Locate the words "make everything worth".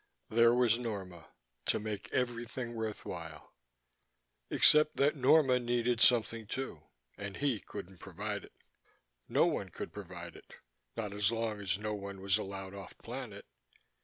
1.79-3.05